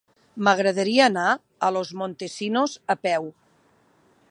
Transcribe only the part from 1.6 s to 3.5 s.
a Los Montesinos a peu.